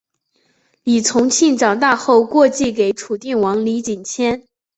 [0.83, 4.47] 李从庆长大后过继给楚定王李景迁。